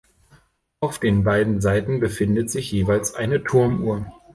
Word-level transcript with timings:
Auf 0.79 0.97
den 0.97 1.23
beiden 1.23 1.61
Seiten 1.61 1.99
befindet 1.99 2.49
sich 2.49 2.71
jeweils 2.71 3.13
eine 3.13 3.43
Turmuhr. 3.43 4.11